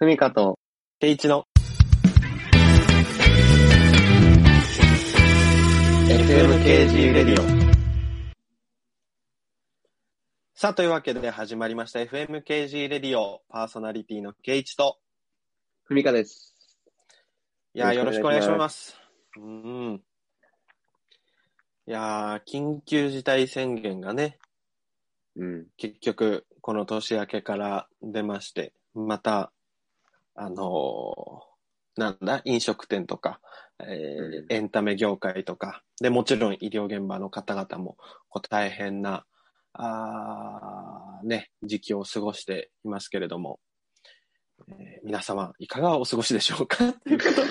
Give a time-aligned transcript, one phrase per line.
[0.00, 0.58] ふみかと、
[0.98, 1.44] ケイチの
[6.08, 7.44] FMKG レディオ。
[10.54, 14.96] さあ、というわけで始まりました FMKG レディオパーソナリティのケイチと、
[15.84, 16.54] ふみかです。
[17.74, 18.98] いやー、よろしくお願いしまます。
[19.36, 20.02] うん。
[21.86, 24.38] いやー、緊急事態宣言がね、
[25.36, 25.66] うん。
[25.76, 29.52] 結局、この年明けから出まして、また、
[30.42, 31.50] あのー
[32.00, 33.40] なんだ、飲食店とか、
[33.80, 33.86] えー
[34.44, 34.52] うん。
[34.52, 37.96] エンタメ業界とか、で、もちろん医療現場の方々も、
[38.30, 39.26] こう大変な、
[39.74, 43.60] あーね、時期を過ごしていますけれども、
[44.68, 46.92] えー皆様、いかがお過ごしでしょうか？
[46.92, 47.46] ということ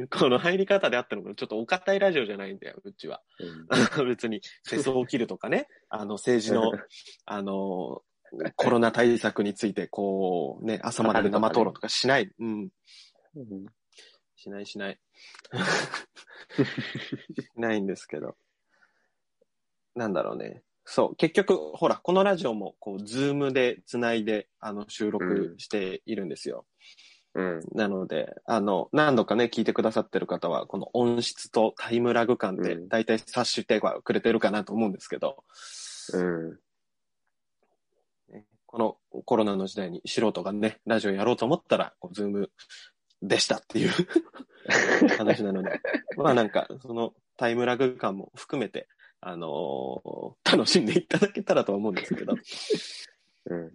[0.00, 3.22] で、 この入り方であったのか、ちょっとお堅いラジオじゃないんだよ、うちは。
[4.06, 6.70] 別に世相を切るとかね、あの政治の、
[7.26, 8.02] あの、
[8.56, 12.30] コロナ対策について、こう、ね、朝まで生討論とかしない。
[12.38, 12.68] うん。
[13.36, 13.66] うん
[14.36, 14.98] しないしない。
[16.52, 18.36] しないんですけど。
[19.94, 20.64] なんだろうね。
[20.84, 21.16] そう。
[21.16, 26.66] 結局、ほら、このラジオも、こう、ズームで繋いで、あの、収録しているんですよ。
[27.34, 27.60] うん。
[27.72, 35.44] なので、あの、何度かね、聞いてくださってる方は、この音質とタイムラグ感でう、んだいたい察してはくれてるかなと思うんですけど、
[36.14, 36.58] うん。
[38.72, 42.50] ねこのコロナの時代に素人がね、ラジオやろうと思ったら、こうズーム
[43.20, 43.90] でしたっていう
[45.18, 45.80] 話なので、
[46.16, 48.88] まあなんか、そのタイムラグ感も含めて、
[49.20, 52.34] あのー楽しんでいただけたらとは思うんですけど、
[53.46, 53.74] うん。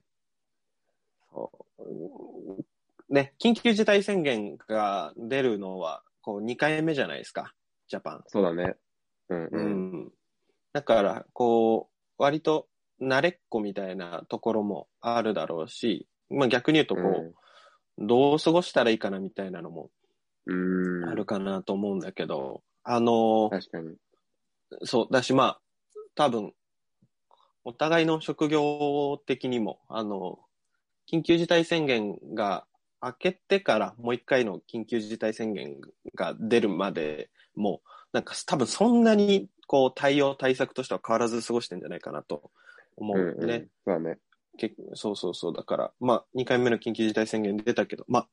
[1.31, 2.63] そう
[3.09, 7.53] ね、緊急事態宣言が出るのは、こう2回目じゃないですか、
[7.87, 8.23] ジャパン。
[8.27, 8.75] そうだね。
[9.29, 9.45] うん。
[9.45, 9.93] ううん。
[10.07, 10.11] ん。
[10.73, 12.67] だから、こう、割と
[13.01, 17.35] 慣れっこみたいなところもあるだろうし、まあ逆に言うと、こう、
[17.99, 19.89] どう過ごしたらいいかなみたいなのも
[20.47, 21.09] うん。
[21.09, 23.95] あるかなと思うんだけど、あの、確かに。
[24.83, 25.59] そう、だしまあ、
[26.15, 26.53] 多分、
[27.63, 30.39] お互いの職業的にも、あの、
[31.11, 32.65] 緊急事態宣言が
[33.01, 35.77] 明けてからもう一回の緊急事態宣言
[36.15, 37.81] が出るまでも、
[38.13, 42.51] なんか多分そんなにこう対応対策としては変わらず過ごしてんじゃないかなと
[42.97, 43.55] 思ううんね。
[43.55, 43.69] うん。
[43.85, 44.19] そうだね。
[44.57, 45.53] 結そうそうそう。
[45.53, 48.27] だから、まあ、2回目の緊急事態宣言出たけど、ま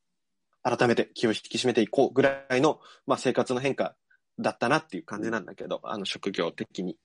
[0.63, 3.95] あ、改めて気を引き締めていこうぐらいの、まあ、生活の変化
[4.39, 6.97] だったなっていう感じなんだけど、あの、職業的に。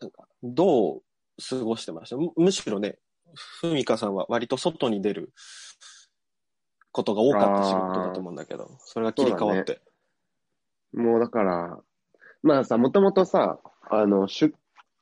[0.00, 1.02] なんか、どう
[1.48, 2.16] 過ごしてました？
[2.16, 2.98] むむしろね、
[3.60, 5.32] ふみかさんは割と外に出る
[6.92, 9.80] ことが多かった仕事だと思うんだけど、それが切り替わって。
[10.92, 11.78] もうだから、
[12.42, 13.60] まあさ、もともとさ、
[13.90, 14.54] あの、出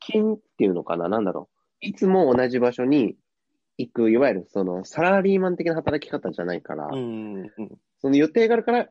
[0.06, 1.08] 勤っていうのかな？
[1.08, 1.48] なんだろ
[1.82, 1.86] う。
[1.86, 3.16] いつも同じ場所に
[3.78, 8.88] 行く、いわゆるそのサラリーマン的な働き方じゃないから、うん、うん、その予定があるから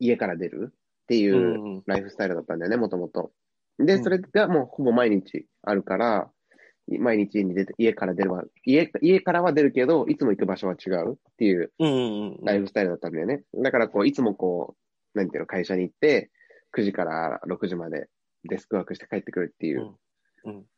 [0.00, 3.30] 家から出るっていうライフスタイルだったんだよね、もともと。
[3.78, 6.30] で、うんそれがもうほぼ毎日あるから、
[6.86, 11.72] 毎日家に出て、家から出るわ、家、家からは出るけど、いつも行く場所は違うっていう。
[12.42, 13.42] ライフスタイルだったんだよね。
[13.54, 14.76] だからこう、いつもこ
[15.14, 16.30] う、なんていうの、会社に行って、
[16.76, 18.08] 9時から6時まで
[18.44, 19.94] デスクワークして帰ってくるっていう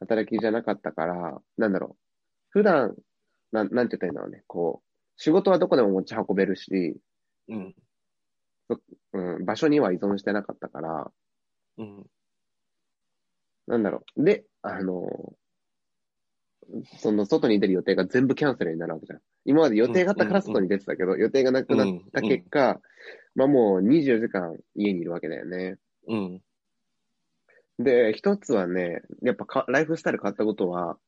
[0.01, 2.03] 働きじゃなかったから、なんだろう。
[2.51, 2.95] 普段、
[3.53, 4.43] なん、なんて言ったらいいんだろうね。
[4.47, 6.97] こう、仕事はどこでも持ち運べるし、
[7.49, 7.75] うん、
[9.13, 11.11] うん、場所には依存してなかったから、
[11.79, 12.07] うん、
[13.67, 14.25] なんだろう。
[14.25, 15.09] で、あの、
[16.99, 19.21] その外に出る予定が全部キャンセルになるわけじゃん。
[19.45, 22.81] 今まで予定があったから外に出てたけど、予定がなくなった結果、
[23.35, 25.77] まあもう24時間家にいるわけだよね。
[26.09, 26.43] うん、
[27.79, 30.99] で、一つはね、やっぱかライフスタイル変わったことは、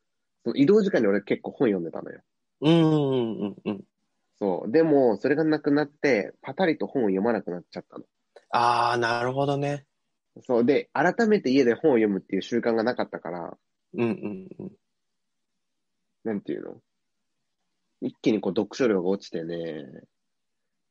[0.45, 2.21] その移動時間に俺結構本読んでたのよ。
[2.61, 3.85] うん、うん、うん。
[4.39, 4.71] そう。
[4.71, 8.05] でも、それがなくなって、パタリと本を読まなくなっちゃったの。
[8.51, 9.87] ああ、なるほどね。
[10.43, 10.65] そう。
[10.65, 13.57] で、改めて家で本を読むっていう習慣がなかったから、
[13.95, 14.73] うん、うん、うん。
[16.25, 16.81] なんていうの？
[18.01, 19.87] 一気にこう読書量が落ちてね、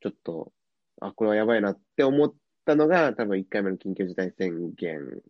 [0.02, 0.52] ちょっと、
[1.00, 2.34] あ、これはやばいなって思っ
[2.66, 5.22] たのが、多分1回目の緊急事態宣言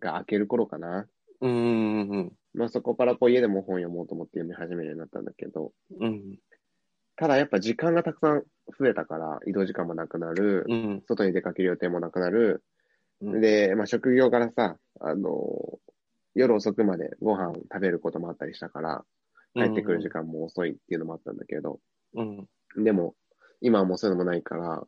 [0.00, 1.06] が明ける頃かな。
[1.40, 6.38] うん、うん、まあそこからこう家でも本読もうと思って読み始めるようになったんだけど、うん、
[7.16, 8.42] ただやっぱ時間がたくさん
[8.78, 12.64] 増えたから、移動時間もなくなる、うん、外に出かける予定もなくなる。
[13.20, 13.40] うん。
[13.40, 15.78] で、まあ職業からさ、あの、
[16.34, 19.04] 夜遅くまでご飯食べることもあったりしたから、
[19.54, 21.80] 帰ってくる時間も遅いっていうのもあったんだけど、
[22.14, 22.46] うん、
[22.82, 23.14] でも、
[23.60, 24.82] 今はもうそういうのもないから、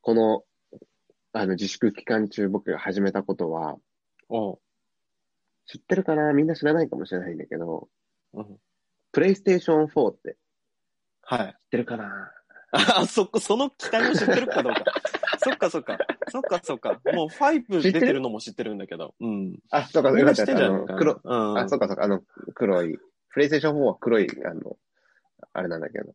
[0.00, 0.42] この、
[1.32, 3.76] あの、自粛期間中僕が始めたことは、
[4.36, 4.58] おう、
[5.66, 6.32] 知ってるかな？
[6.32, 7.88] みんな知らないかもしれないんだけど、
[8.32, 8.46] うん、
[9.12, 10.36] プレイステーション4って
[11.22, 11.46] はい。
[11.46, 12.30] 知ってるかな？
[12.72, 14.84] あ、そこ、その期待も知ってるかどうか。
[15.38, 15.98] そっかそっか。
[16.28, 17.00] そっかそっか。
[17.12, 19.14] もう5出てるのも知ってるんだけど。
[19.20, 19.58] うん。
[19.70, 20.98] あ、そうか、みんな知よかったってんじゃないかな。
[20.98, 21.58] あの黒、うん。
[21.58, 22.22] あ、そうかそうか、あの、
[22.54, 22.98] 黒い、
[23.30, 24.76] プレイステーション4は黒い、あの、
[25.52, 26.14] あれなんだけど。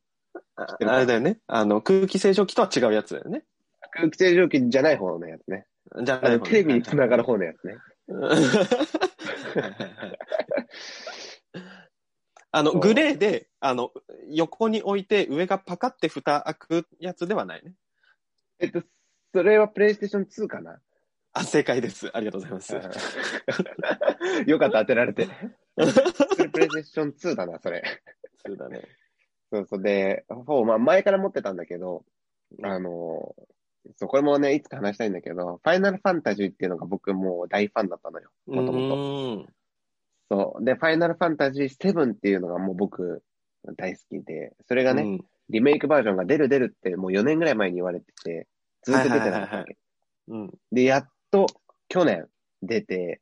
[0.56, 1.40] あてるかあれだよね。
[1.48, 3.46] あの、空気清浄機とは違うやつだよね。
[3.92, 5.66] 空気清浄機じゃない方のやつね。
[6.04, 7.78] じゃあの、テレビに繋がる方のやつね。
[12.52, 13.92] あの、グレーで、あの、
[14.28, 17.76] 横に置いて上がパカって蓋開くやつではないね。
[18.60, 18.82] えっと、
[19.34, 20.82] それはプレイステーション2かな？
[21.34, 22.10] あ、正解です。
[22.12, 22.74] ありがとうございます。
[24.50, 25.28] よかった、当てられて。
[25.78, 25.86] そ
[26.44, 27.84] れプレイステーション2だな、それ。
[28.46, 28.82] そうだね。
[29.52, 29.82] そうそう。
[29.84, 32.04] で、4、まあ前から持ってたんだけど、
[32.64, 33.36] あの、
[33.98, 38.30] そう、これもね、いつか話したいんだけど、ファイナルファンタジーっていうのが僕もう大ファンだったのよ。
[38.48, 39.46] もともと。
[39.46, 39.52] と。
[40.30, 40.66] そう。
[40.66, 43.24] で、ファイナルファンタジー7っていうのがもう僕
[43.78, 48.48] 大好きで、それがね、うんリメイクバージョンが出る出るってもう4年ぐらい前に言われてて、
[48.84, 49.78] ずっと出てなかったわけ。
[50.28, 50.52] うん。
[50.72, 51.48] で、やっと
[51.88, 52.28] 去年
[52.62, 53.20] 出て、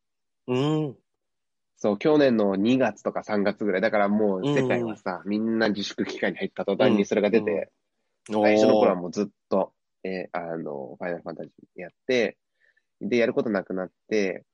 [0.47, 0.95] うん。
[1.77, 3.81] そう、去年の2月とか3月ぐらい。
[3.81, 7.71] だからもう世界はさ、みんな自粛期間に入った途端にそれが出て、
[8.29, 9.31] 最初の頃はもうずっと、
[10.03, 12.38] えーあの、ファイナルファンタジーやって、
[13.01, 14.45] で、やることなくなって、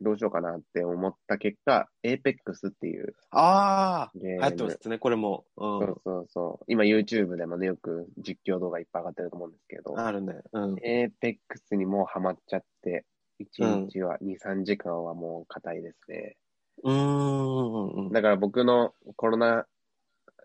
[0.00, 4.18] どうしようかなって思った結果、エーペックスっていうああ。
[4.18, 5.44] 流行ってますね、これも。
[5.56, 6.64] うそうそうそう。
[6.68, 10.34] 今 YouTube でもね、よく実況動画いっぱい上がってると思うんですけどん。、あるね。
[10.52, 10.76] うん。
[10.82, 13.04] エーペックスにもうハマっちゃって、
[13.40, 16.36] 1日は2、3時間はもう硬いですね。
[16.84, 18.12] うーんうん。
[18.12, 19.66] だから僕のコロナ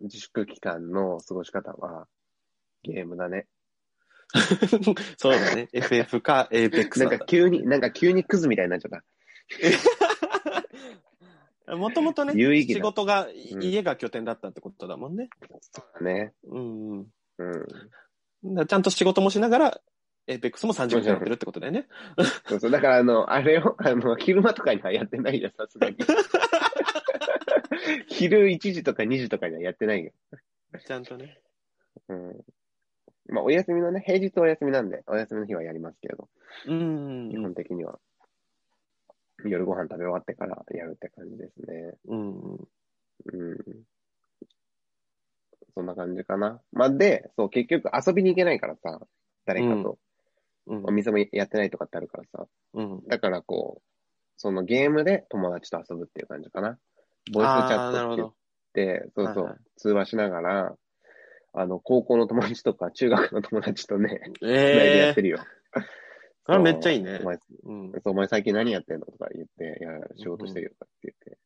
[0.02, 2.08] 自粛期間の過ごし方は、
[2.84, 3.48] ゲームだね。
[5.18, 5.70] そうだね。
[5.72, 9.04] FF か APEX なんだか急に、なんか急にクズみたいになっちゃった。
[11.78, 15.30] もともとね、有意義な仕事が、うん家が拠点だったってことだもんね。
[15.62, 16.34] そうだね。
[16.44, 17.08] うんうん。
[17.38, 18.56] うん。
[18.56, 19.82] だちゃんと仕事もしながら、
[20.28, 21.88] APEX も3時間やってるってことだよね。
[22.48, 22.72] そうそう。
[22.72, 25.98] だからあの、あれを、あの、昼間とかにはやってないよ、さすがに。
[28.08, 30.12] 昼1時とか2時とかにはやってないよ。
[30.86, 31.40] ちゃんとね。
[32.08, 32.42] うん。
[33.30, 36.30] まあ、お休みのね、平日お休みなんで、お休みの日はやりますけど、
[36.68, 38.00] うん基本的には、
[39.46, 41.94] 夜ご飯食べ終わってからやるって感じですね。
[42.08, 42.40] うん。
[42.42, 42.60] うん。
[43.34, 43.84] うん。
[45.74, 46.62] そんな感じかな。
[46.72, 49.00] まあ、で、そう、結局遊びに行けないからさ、
[49.46, 49.98] 誰かと。
[50.68, 50.92] うんお。
[50.92, 52.48] 店もやってないとかってあるからさ。
[52.74, 53.04] うん。
[53.08, 53.84] だからこう、
[54.38, 56.80] そのゲームで友達と遊ぶっていう感じかな。
[57.34, 58.36] ボイスチあャットって言っど。
[58.74, 60.78] て、そうそう、はいはい通話しながら、
[61.54, 65.40] あの、高校の友達とか中学の友達とね、繋いでやええってるよ。
[66.46, 67.92] あめっちゃいいねお前、うん。
[67.92, 71.38] そうお前最近何やってんのとか言って、いや、仕事してるよとかって言って、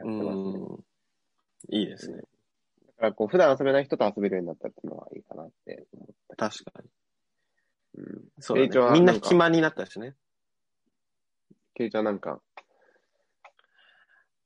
[0.00, 0.66] やってますね。
[0.66, 0.84] うん。
[1.70, 2.16] いいですね。
[2.16, 2.26] だか
[2.98, 6.50] らこう、普段遊べない人と遊べるようになったっていうのはいいかなって思った。
[6.50, 6.90] 確かに。
[7.96, 8.28] うん。
[8.40, 8.68] そうね。
[8.92, 10.14] みんな暇になったしね。
[11.74, 12.40] ケイちゃんなんか、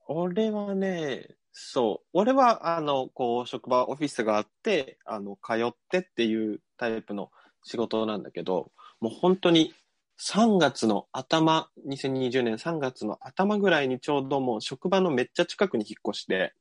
[0.07, 2.07] 俺はね、そう。
[2.13, 7.33] 俺は、あの、こう、職場、オフィスがあって、あの、通ってっていうタイプの
[7.65, 8.71] 仕事なんだけど、
[9.01, 9.75] もう本当に
[10.21, 16.55] 3月の頭、2020年3月の頭ぐらいにちょうどもう職場のめっちゃ近くに引っ越して、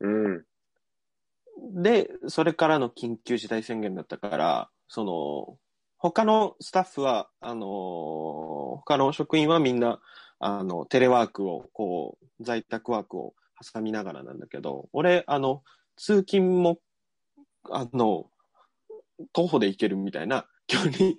[0.00, 0.44] うん。
[1.74, 5.58] で、それからの緊急事態宣言だったから、その、
[5.98, 8.54] 他のスタッフは、あのー
[8.86, 10.00] 他の職員はみんな、
[10.38, 13.34] あの、テレワークを、こう、在宅ワークを
[13.72, 15.62] 挟みながらなんだけど、俺、あの、
[15.96, 16.78] 通勤も、
[17.70, 18.30] あの、
[19.32, 21.16] 徒歩で行けるみたいな 距離に。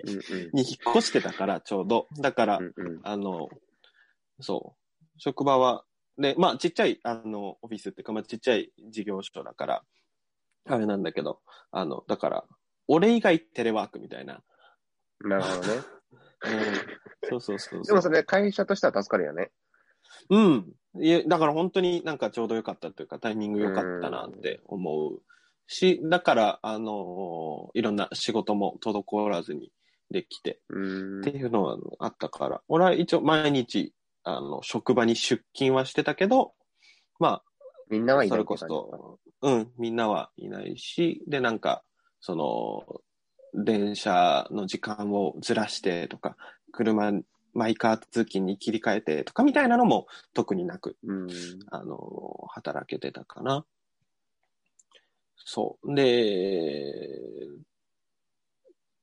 [0.53, 2.07] 引っ越してたから、ちょうど。
[2.19, 3.01] だから、うんうん。
[3.03, 3.49] あの、
[4.39, 5.85] そう、職場は、
[6.17, 9.85] で、まあ、ちっちゃい、あの、オフィスっていうか、まあ、ちっちゃい事業所だから、
[10.67, 12.47] あれなんだけど、あの、だから、
[12.87, 14.43] 俺以外テレワークみたいな。
[15.21, 15.83] なるほどね。
[17.25, 17.95] うん、そうそうそうでそう。
[17.95, 19.51] もそれ会社としては助かるよね。
[20.29, 20.73] うん。
[21.01, 25.21] いや、だから本当になんかちょうどよかったというか、タイミング良かったなって思う
[25.67, 29.71] し、だから、あのいろんな仕事も滞らずに
[30.09, 31.31] できて、うんって。
[31.31, 33.93] いうのはあったから、俺は一応毎日、
[34.23, 36.53] あの、職場に出勤はしてたけど、
[37.19, 37.43] まあ、
[37.89, 41.83] みんなはいそれこないって感じそ、うん、みんなはいないし、で、なんか、
[42.19, 42.83] その、
[43.53, 46.35] 電車の時間をずらしてとか、
[46.71, 47.11] 車、
[47.55, 51.29] マイカー通勤に切り替えてとかみたいなのも特になく、うん。
[51.71, 53.65] あの、働けてたかな。
[55.37, 55.95] そう。
[55.95, 57.09] で、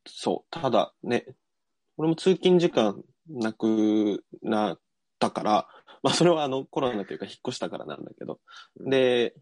[0.06, 0.48] そう。
[0.50, 1.26] ただね、
[1.96, 4.80] 俺も通勤時間なくなっ
[5.18, 5.68] たから、
[6.02, 8.40] まあそれはあのコロナというか引っ越したからなんだけど、
[8.80, 9.34] で、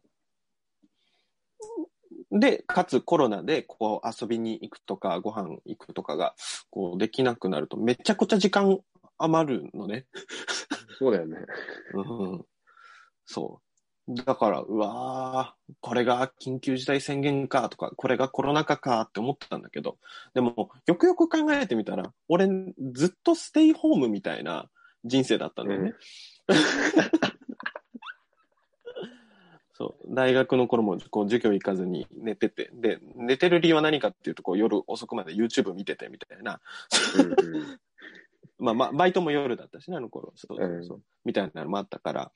[2.33, 6.35] で、かつコロナでこう遊びに行くとかご飯行くとかが
[6.71, 8.79] こうできなくなるとめちゃくちゃ時間
[9.23, 10.07] 余るのね。
[10.99, 11.39] そうだよね。
[11.95, 12.01] う
[12.37, 12.45] ん、
[13.25, 13.71] そう。
[14.25, 19.99] だから、うわーこれが緊急事態宣言かとか、これがコロナ禍かって思ってたんだけど、
[20.35, 22.49] でも、よくよく考えてみたら、俺、
[22.93, 24.69] ずっとステイホームみたいな
[25.05, 25.95] 人生だったんだよね。
[29.75, 30.15] そう。
[30.15, 36.61] 大学の頃も、こう、授業行かずに寝てて、で、寝てる理由は何かっていうと、こう、夜遅くまで YouTube 見ててみたいな。
[37.17, 37.81] うんうん
[38.61, 40.33] まあまあ、バイトも夜だったしね、あの頃。
[40.37, 40.97] そうそうそう。
[40.99, 42.33] うんみたいなのもあったから。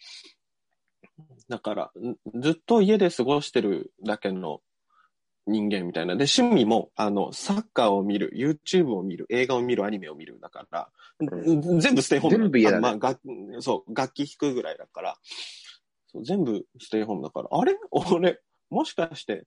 [1.49, 4.61] だから、んずっと家で過ごしてるだけの
[5.47, 6.17] 人間みたいな。
[6.17, 10.89] で、趣味も、あの、サッカーを見る、YouTube を見る、映画を見る、アニメを見るだから、
[11.21, 13.21] う全部ステイホーム全部家だねあまあ、楽
[13.61, 15.17] そう、楽器弾くぐらいだから、
[16.09, 17.77] そう全部ステイホームだから、あれ？
[17.91, 18.41] 俺、
[18.71, 19.47] もしかして、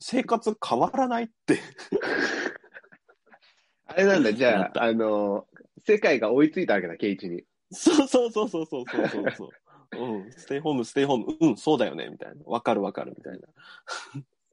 [0.00, 1.60] 生活変わらないって。
[3.86, 5.46] あれなんだ、じゃあ、あの、
[5.86, 7.44] 世界が追いついたわけだ、ケイチに。
[7.72, 9.50] そうそうそうそうそうそうそうそう。
[9.96, 12.42] うん、ステイホーム、ステイホーム、うん、そうだよね、みたいな。
[12.44, 13.46] わかるわかる、みたいな。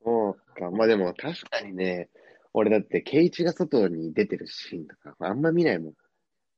[0.03, 0.69] そうか。
[0.69, 2.09] まあでも確かにね、
[2.53, 5.93] 俺だってケイチが外に出てるシーンとかあんま見ないもん。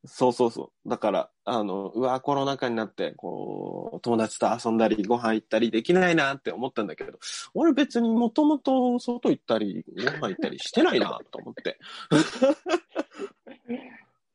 [0.07, 0.89] そうそうそう。
[0.89, 7.17] だから、あの、うわ、コロナ禍になって、こう、友達と遊んだり、ご飯行ったりできないなって思ったんだけど、
[7.55, 11.79] 俺別にもともと外行ったり、ご飯行ったりしてないなと思って。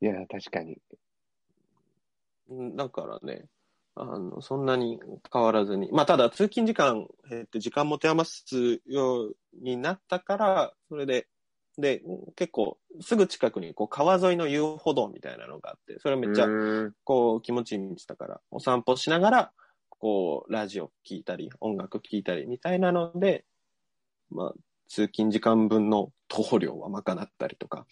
[0.01, 0.77] いや、確かに。
[2.49, 3.45] うんだからね、
[3.95, 4.99] あの、そんなに
[5.31, 5.89] 変わらずに。
[5.91, 11.27] まあ、ただ、通勤時間減って時間持て余すようになったから、それで、
[11.77, 12.01] で、
[12.35, 16.47] 結構、すぐ近くに、こう、川沿いの遊歩道みたいなのがあって、それめっちゃ
[17.03, 19.51] こう、気持ちいい道だから、お散歩しながら、
[19.89, 23.45] こう、ラジオ聞いたり、音楽聞いたりみたいなので、
[24.29, 24.53] まあ、
[24.87, 27.85] 通勤時間分の徒歩量は賄ったりとか。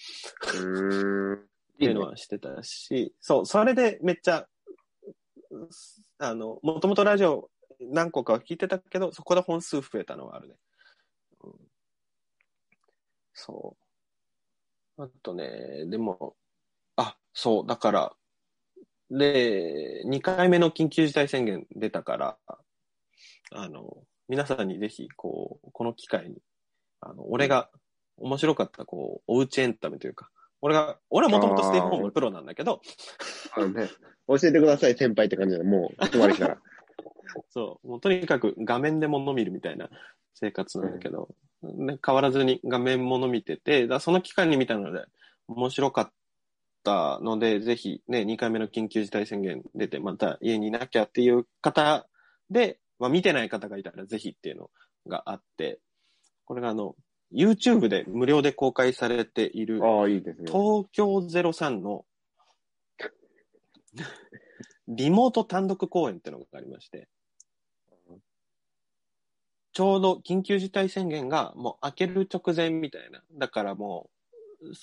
[1.80, 4.46] っていうのはしてたし、そう、それでめっちゃ、
[6.18, 10.56] あの、もともとラジオ何個かは聞いてたけど、そこで本数増えたのはあるね。
[11.42, 11.54] うん
[13.34, 13.78] そ
[14.98, 15.04] う。
[15.04, 16.36] あとね、でも、
[16.98, 18.14] あ、そう、だから、
[19.10, 22.38] で、2回目の緊急事態宣言出たから、
[23.52, 26.42] あの、皆さんにぜひ、こう、この機会に、
[27.00, 27.70] あの、俺が
[28.18, 30.30] 面白かった、こう、おうちエンタメというか、
[30.62, 32.82] 俺が、俺はもともとステイホームのプロなんだけど、
[33.56, 33.90] あのね、
[34.28, 35.64] 教えてください、先輩って感じだ。
[35.64, 36.58] もう、終わりしたら。
[37.50, 39.90] そう、もうとにかく画面で物見るみたいな
[40.34, 41.30] 生活なんだけど、
[41.62, 45.06] ね、変わらずに画面物見てて、だその期間に見たので
[45.48, 46.12] 面白かっ
[46.84, 52.08] たので、ぜひね、2回目の緊急事態宣言出て、また家にいなきゃっていう方
[52.50, 54.70] で、まあ見てない方がいたらぜひっていうの
[55.08, 55.80] があって、
[56.46, 56.96] これがあの、
[57.34, 60.52] YouTube で無料で公開されている、ああ、いいですね。
[60.52, 62.06] 東京03の
[64.88, 67.08] リモート単独公演ってのがありまして、
[69.72, 73.24] ちょうど緊急事態宣言がもう明ける直前みたいな。
[73.34, 74.10] だからも
[74.62, 74.74] う、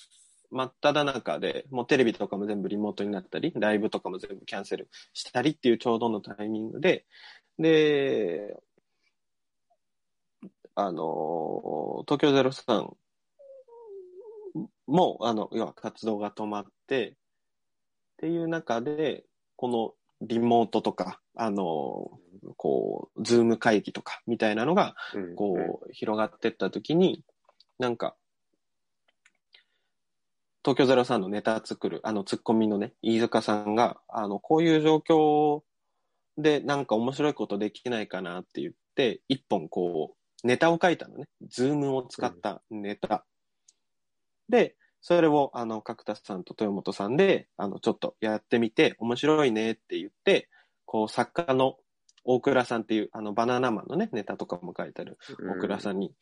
[0.49, 7.05] 真っ只中で、もうテレビとかも全部リモートになったり、ライブとかも全部キャンセルしたりっていうちょうどのタイミングで、
[7.59, 8.55] で、
[10.79, 12.93] あの、東京03
[14.85, 17.13] も、あの、要は活動が止まって、っ
[18.17, 22.11] ていう中で、このリモートとか、あの、
[22.57, 25.35] こう、ズーム会議とかみたいなのが、うん。
[25.35, 27.23] こう、広がってった時に、
[27.79, 28.15] なんか、
[30.63, 35.63] 東京03のネタ作る、あの、ツッコミのね、飯塚さんが、あの、こういう状況
[36.37, 41.25] でなんか面白いことできないかなって言って、一本こう、ネタを書いたのね。
[41.49, 43.25] ズームを使ったネタ。
[44.49, 50.49] で、それを、あの、角田さんと豊本さんで、あの、ちょっとやってみて、面白いねって言って、
[50.85, 51.77] こう、作家の
[52.23, 56.13] 大倉さんっていう、あの、バナナマンのね、ネタとかも書いてある大倉さんに、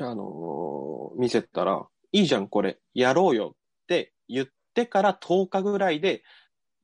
[0.00, 6.22] あのー見せたら、いいじゃん、これ、やろうよって言ってから10日ぐらいで、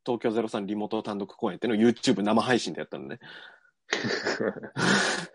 [0.04, 3.19] 東京03リモート単独公演っていうのを YouTube 生配信でやったのね。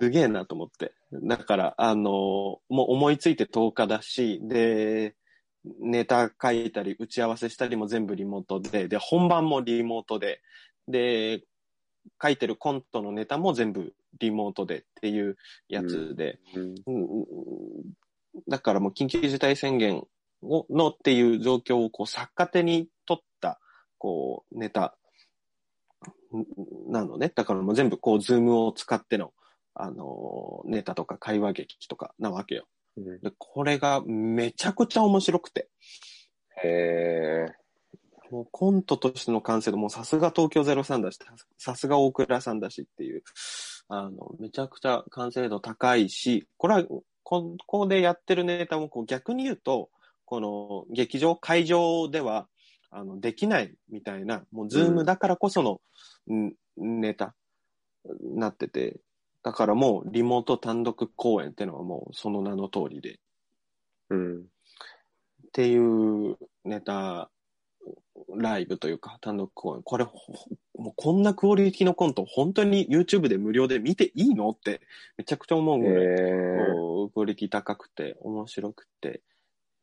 [0.00, 0.92] すげえなと思って。
[1.12, 5.14] だから、あのーもう思いついて10日だし、で、
[5.80, 10.40] ネタ書いたり、打ち合わせしたりも全部リモートで、で、本番もリモートで、
[10.88, 11.42] で、
[12.20, 15.36] 書いてるコントのネタも全部リモートでっていう
[15.68, 17.26] やつで、うんうん
[18.48, 20.06] だからもう緊急事態宣言
[20.42, 23.60] をのっていう状況をこう逆手に取った
[23.98, 24.96] こうネタ
[26.88, 27.30] なのね。
[27.34, 29.34] だからもう全部こうズームを使っての
[29.74, 32.66] あの、ネタとか会話劇とかなわけよ。
[32.96, 35.68] うんで、これがめちゃくちゃ面白くて。
[36.62, 37.52] へえ。
[38.30, 41.18] もうコントとしての完成度もさすが東京03だし、
[41.58, 43.22] さすが大倉さんだしっていう、
[43.88, 49.90] あの、めちゃくちゃ完成度高いし、これは、こここでやってるネタもこう逆に言うと、
[50.24, 52.48] この劇場、会場では、
[52.90, 55.80] あの、できないみたいな、もうズームだからこその、
[56.34, 57.34] んネタ、
[58.22, 58.96] なってて、
[59.42, 63.18] だからもうリモート単独公演ってのはもうその名の通りで、
[64.10, 64.40] うん。
[64.40, 64.44] っ
[65.52, 67.30] ていうネタ、
[68.34, 69.82] ライブというか単独公演。
[69.82, 74.80] これ、もうこんなクオリティのコント、本当に YouTube で無料で見ていいのって
[75.18, 76.08] めちゃくちゃ思うぐらい、え。
[77.06, 79.22] ークオリティ高くて、面白くて、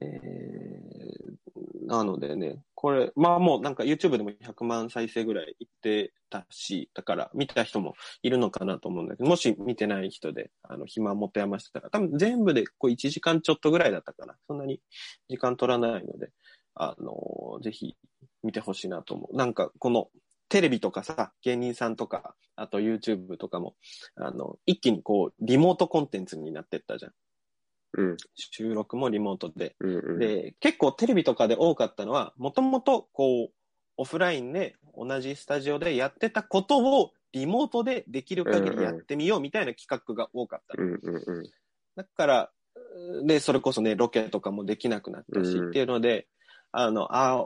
[0.01, 14.35] えー、なのでね、これ、まあもうなんか YouTube でも100万再生ぐらいいってたし、だから見た人もいるのかなと思うんだけど、もし見てない人で、あの、暇持て余してたら、多分全部でこう1時間ちょっとぐらいだったかな。
[14.47, 14.79] そんなに
[15.29, 16.29] 時間取らないので、
[16.75, 17.95] あの、ぜひ
[18.43, 19.35] 見てほしいなと思う。
[19.35, 20.09] なんかこの、
[20.49, 23.75] テレビとかさ、芸人さんとか、あと YouTube とかも、
[24.15, 27.11] あの、一気にこう、リモートコンテンツになってったじゃん。
[27.93, 28.17] うん。
[28.35, 29.75] 収録もリモートで。
[29.79, 30.19] うんうん。
[30.19, 33.53] で、結構テレビとかで多かったのは、もともとこう、
[33.97, 40.83] オフラインで同じスタジオでやってたことをリモートでできる限りやってみようみたいな企画が多かったの。
[40.83, 41.43] うんうんうん。
[41.95, 42.51] だから、
[43.23, 46.27] で、それこそね、ロケとかもできなくなったし、うんっていうので、
[46.71, 47.43] あの、ああ、や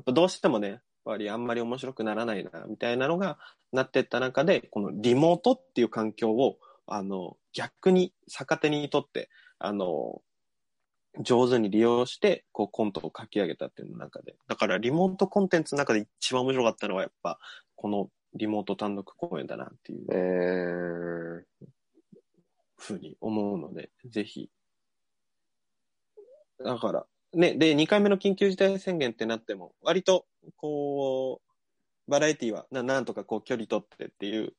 [0.00, 3.38] っぱどうしてもね、やっぱりあんまり面白くならないな、みたいなのが
[3.72, 9.28] なってった中で、このリモートっていう環境を、あの、逆に逆手にとって、
[9.58, 10.22] あの、
[11.20, 14.36] 上手に利用して、こうコントを書き上げたっていうの中で。
[14.46, 17.38] だからリモートコンテンツの中で一番面白かったのはやっぱ、
[17.74, 21.68] このリモート単独公演だなっていうえー。
[22.76, 24.48] ふうに思うので、ぜひ。
[26.64, 31.47] だから、ね、で、2回目の緊急事態宣言ってなっても、割と、こう、
[32.08, 34.54] バラエティはななんとかこう距離取ってっていう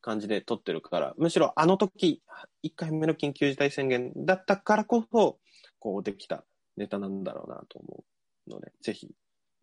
[0.00, 2.22] 感じで撮ってるから、むしろあの時、
[2.64, 5.38] 1回目の緊急事態宣言だったからこそ、
[5.78, 6.44] こうできた
[6.76, 8.04] ネタなんだろうなと思
[8.48, 9.08] うので、ぜひ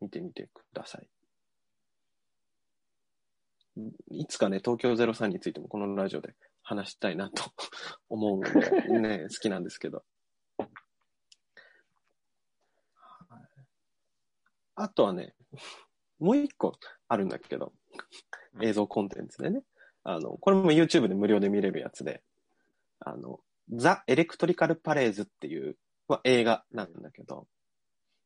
[0.01, 1.07] 見てみてください。
[4.09, 7.43] いつかね、東京03についてもこのラジオで話したいなと
[8.09, 10.03] 思うので、ね、 好きなんですけど。
[14.79, 15.33] あとはね、
[16.19, 16.73] もう一個
[17.07, 17.73] あるんだけど、
[18.61, 19.63] 映像コンテンツでね。
[20.03, 22.21] あの、これも YouTube で無料で見れるやつで、
[22.99, 23.39] あの、
[23.73, 25.75] ザ・エレクトリカル・パレーズっていう、
[26.07, 27.47] まあ、映画なんだけど、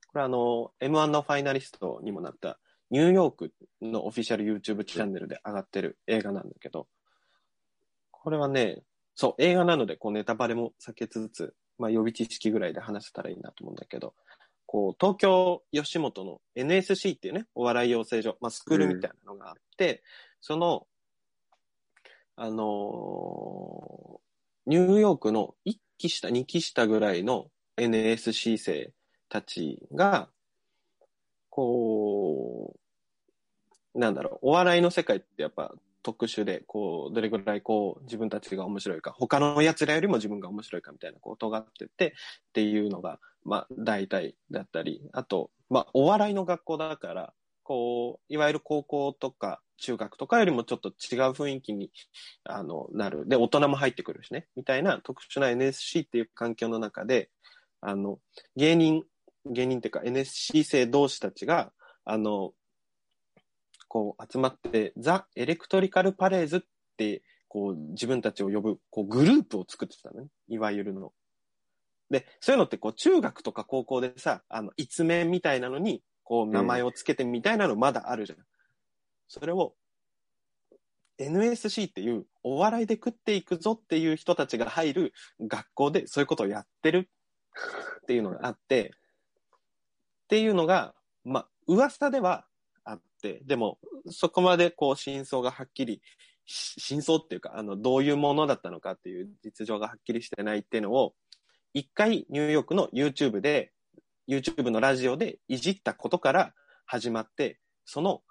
[0.07, 2.59] これあの、M1 のファイナリストにもなった
[2.91, 6.87] ニューヨークのオフィシャル YouTube チャンネルで上がってる映画なんだけど、
[8.11, 8.83] これはね、
[9.15, 14.13] そう、映画なので、こうネタバレも避けつつ、まあ予備知識ぐらいで話せたらいいなと思うんだけど、
[14.71, 20.01] こう、東京吉本の NSC っていうね、お笑い養成所、まあスクールみたいなのがあって、
[20.39, 20.87] その、
[22.37, 24.21] あのー
[24.67, 28.93] ニューヨークの1期下、2期下ぐらいの NSC 生
[29.27, 30.29] たちが、
[31.49, 32.73] こ
[33.93, 47.33] う、なんだろう、お笑いの世界ってやっぱ特殊で、こう、どれぐらいこう、自分たちが面白いか、他の奴らよりも自分が面白いかみたいなことがあってて、っていうのが、まあ、大体だったり、あと、まあ、お笑いの学校だから、
[47.63, 51.91] こう、いわゆる高校とか中学とかよりもちょっと違う雰囲気に、
[52.43, 53.27] あの、なる。
[53.27, 57.29] で、大人も入ってくるしね、みたいな特殊な NSC っていう環境の中で、
[57.81, 58.19] あの、
[58.55, 59.03] 芸人、
[59.45, 61.71] 芸人っていうか NSC 生同士たちが、
[62.05, 62.53] あの、
[63.91, 66.61] こう集まって、ザ・エレクトリカル・パレーズっ
[66.95, 70.29] て、こう自分たちを呼ぶ、こうグループを作ってたのね。
[70.47, 71.11] いわゆるの。
[72.09, 78.39] で、そういうのってこう中学とか高校でさ、あの、一面みたいなのに、こう名前をつけてみたいなのまだあるじゃん。
[79.27, 79.75] それを、
[81.17, 87.09] NSC っていうお笑いで食っていくぞっていう人たちが入る学校でそういうことをやってる
[88.03, 88.93] っていうのがあって、
[90.23, 90.93] っていうのが、
[91.25, 92.45] まあ、噂では
[93.43, 93.79] でも、
[94.09, 96.01] そこまでこう、真相がはっきり、
[96.45, 101.13] 真相っていうか、あの、どういうものだったのかっていう実情がはっきりしてないっていうのを、
[101.73, 103.71] 一回ニューヨークの YouTube で、
[104.27, 106.53] YouTube のラジオでいじったことから
[106.85, 108.21] 始まって、その、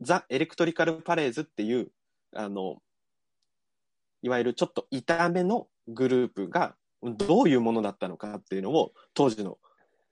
[0.00, 1.90] ザ・エレクトリカル・パレーズっていう、
[2.34, 2.76] あの、
[4.22, 9.58] いわゆるちょっと痛めのグループがどういうものだったのかっていうのを当時の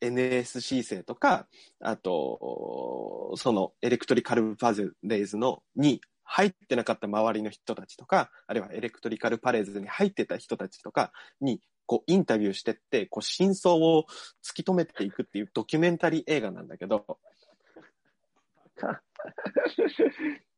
[0.07, 1.49] NSC 生とか、
[1.81, 14.07] あと、そのエレクトリカルパズレイズのに入ってなかった周りの人たちとか、あるいはエレクトリカルパレーズに入ってた人たちとかに、こう、インタビューしてって、こう、真相を
[14.45, 17.19] 突き止めていくっていうドキュメンタリー映画なんだけど。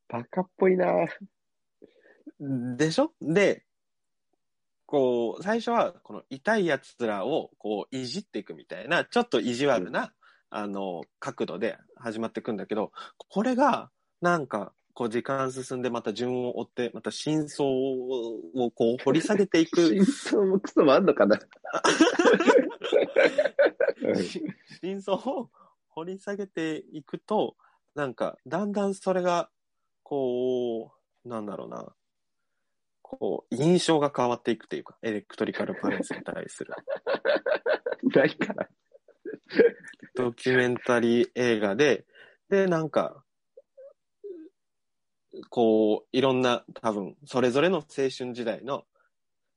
[0.08, 0.86] バカっぽいな。
[2.40, 3.12] でしょ？
[3.20, 3.64] で、
[4.88, 10.14] こう、最初は、この痛い奴らを、こう、いじっていくみたいな、ちょっと意地悪な、
[10.48, 12.90] あの、角度で始まっていくんだけど、
[13.28, 13.90] これが、
[14.22, 19.90] なんか、こう時間進んでまた順を追って、また真相をこう掘り下げていく。
[19.90, 21.38] 真相もクソもあんのかな？
[24.80, 25.50] 真相を
[25.90, 27.56] 掘り下げていくと、
[27.94, 29.50] なんか、だんだんそれが、
[30.02, 30.92] こ
[31.24, 31.94] う、なんだろうな、
[33.10, 36.74] こう、印象が変わっていくというか、エレクトリカルパレスに対する。
[38.14, 38.68] ないから。
[40.14, 42.04] ドキュメンタリー映画で、
[42.50, 43.24] で、なんか、
[45.48, 48.84] こう、いろんな、多分、それぞれの青春時代の、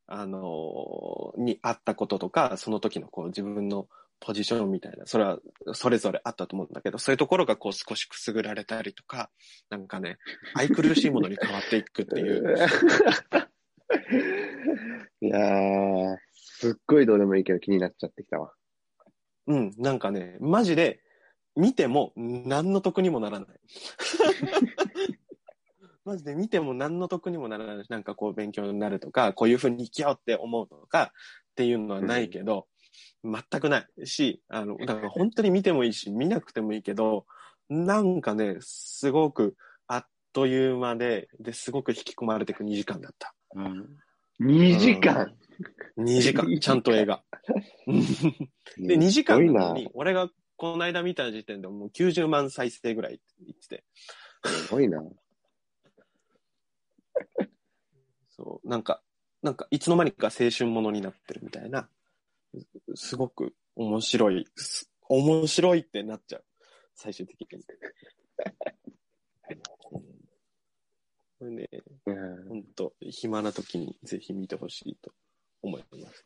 [0.07, 3.87] あのー、にあったこととか、その時のこう自分の
[4.21, 5.39] ポジションみたいな、それは
[5.73, 9.31] それぞれあったと思うんだけど、そういうところがこう少しくすぐられたりとか、
[9.69, 10.17] なんかね、
[10.53, 12.55] 愛くるしいものに変わっていくっていう。
[15.21, 18.53] いやー、すっごいどうでもいいけど気になっちゃってきたわ。
[19.47, 21.01] うん、なんかね、マジで、
[21.55, 23.49] 見ても何の得にもならない。
[26.05, 27.85] マジで見ても何の得にもならない。
[27.89, 31.13] なんかこう勉強になるとか、こういうふうに生きようって思うとか
[31.51, 32.63] っていうのはないけど、うん、
[33.23, 37.25] 全くないし、あの、だから本当に見てもいいし、見なくてもいいけど、
[37.69, 39.55] なんかね、すごく
[39.87, 43.33] あっという間で、で、すごく引き込まれていく2時間だった。
[43.55, 43.97] うん、
[44.41, 45.33] 2時間、
[45.97, 47.23] うん、?2 時間、ちゃんと映画。
[48.77, 53.83] で、2時間なのに、俺がこの間見た時点でもう90万再生ぐらい言ってて。
[54.45, 55.03] すごいな。
[58.29, 59.01] そう、なんか、
[59.41, 61.89] なんか、いつの間にか青春ものになってるみたいな、
[62.95, 64.45] すごく面白い、
[65.09, 66.43] 面白いってなっちゃう。
[66.95, 67.63] 最終的に。
[71.39, 71.69] これね、
[72.05, 75.11] ほんと、暇な時にぜひ見てほしいと
[75.63, 76.25] 思います。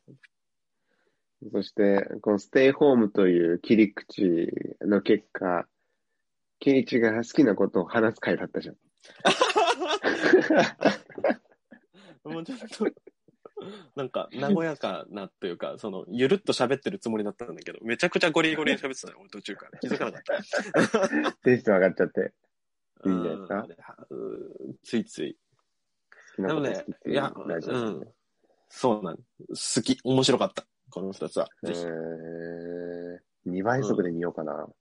[1.51, 4.49] そして、このステイホームという切り口
[4.81, 5.67] の結果、
[6.59, 8.77] ケイチが好きなことを話す回だったじゃん。
[12.33, 12.85] もうちょっと、
[13.95, 19.79] なんか、和やかなというか、その、ゆるっと喋ってるつもりだったんだけど、めちゃくちゃゴリゴリに喋ってたね、俺途中から。
[19.79, 21.33] 気づかなかった。
[21.43, 22.33] テンション上がっちゃって。
[23.05, 24.07] いいんじゃないですか？
[24.83, 25.37] ついつい。
[26.37, 28.07] でもね、いや、うん。
[28.69, 29.17] そうなん。
[29.17, 29.99] 好き。
[30.03, 30.65] 面白かった。
[30.89, 31.47] この二つは。
[31.63, 31.79] ぜひ。
[31.81, 34.53] えー、2倍速で見ようかな。
[34.53, 34.73] うん、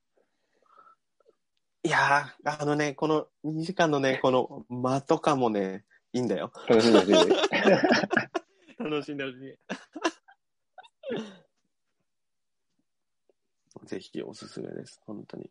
[1.85, 6.51] いやー、あのね、この2時間のね、この間とかもね、いいんだよ。
[6.69, 7.15] 楽しんでほしい。
[8.79, 9.59] 楽しんでほしい。
[13.87, 15.01] ぜひおすすめです。
[15.05, 15.47] 本当に。
[15.47, 15.51] っ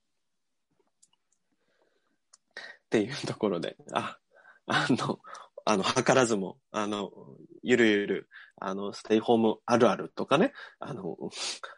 [2.90, 4.18] ていうところで、あ、
[4.68, 5.20] あの、
[5.66, 7.12] あの、図らずも、あの、
[7.62, 11.18] ゆるゆる、あの、ステイホームあるあるとかね、あの、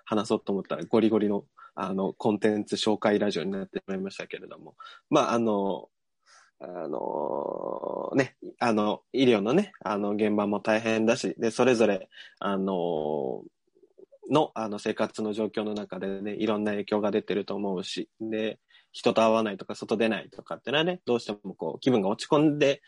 [0.05, 4.75] 話そうと思ったらゴリゴリの、あの、コンテンツ紹介ラジオになってしまいましたけれども、
[5.09, 5.89] まあ、あの、
[6.59, 18.59] あのー、ね、あの、医療のね、あの、現場も大変だし、で、それぞれ、あのー、の、あの、生活の状況の中でね、いろんな影響が出てると思うし、で、
[18.91, 22.81] 人と会わないとか、外出ないとかってのはね、どうしてもこう、気分が落ち込んで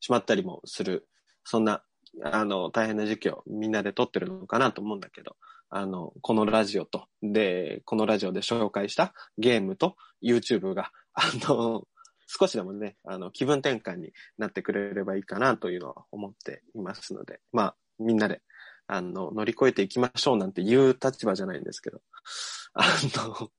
[0.00, 1.08] しまったりもする、
[1.44, 1.82] そんな、
[2.22, 5.36] あの、大変な時期をみんなで撮ってるのかなと思うんだけど、
[5.70, 11.88] あの、このラジオと、で、このラジオで紹介したゲームと YouTube が、あの、
[12.26, 18.42] 少しでもね、あの、気分転換になってくれればいいかなというのは思っていますので、まあ、みんなで、
[18.86, 22.00] あの、乗り越えていきましょうなんていう立場じゃないんですけど、
[22.74, 22.84] あ
[23.16, 23.50] の、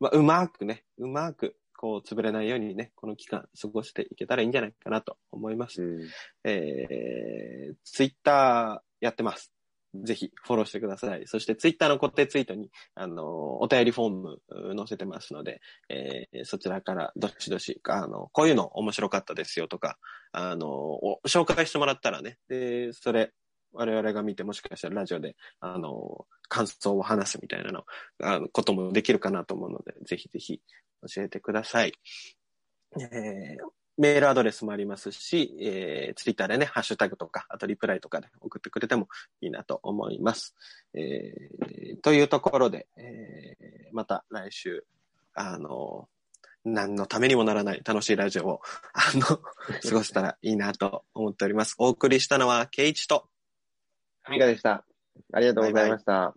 [0.00, 5.82] まあ、うまくね、うまく、こう、潰れないようにね、この期間過ごしていけたらいいんじゃないかなと思います。
[5.82, 6.08] うん、
[6.44, 9.53] えー、ツイッターやってます。
[10.02, 11.26] ぜひフォローしてください。
[11.26, 19.98] そしてツイッターの固定ツイートに、あの、お便りフォーム載せてますので、えー、そちらからどしどし、あの、こういうの面白かったですよとか、
[20.32, 23.32] あの、紹介してもらったらね、で、それ、
[23.72, 27.84] 我々が見てもしかしたらラジオで、あの、感想を話すみたいなの、
[28.22, 30.60] あの、こともできるかなと思うので、ぜひぜひ
[31.14, 31.92] 教えてください。
[33.00, 39.08] えー、メールアドレスもありますし、えー、ツイッターでね、ハッシュタグとか、あとリプライとかで送ってくれても
[39.40, 40.54] いいなと思います。
[40.94, 44.84] えー、というところで、えー、また来週、
[45.34, 46.08] あの、
[46.64, 48.60] 何のためにもならない楽しいラジオを、
[48.92, 49.42] あの、 過
[49.92, 51.76] ごせたらいいなと思っております。
[51.78, 53.28] お送りしたのは、ケイチと、
[54.28, 54.84] ミカでした。
[55.32, 56.34] ありがとうございました。